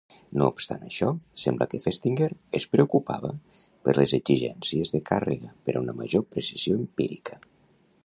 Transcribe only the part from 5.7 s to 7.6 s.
a una major precisió empírica.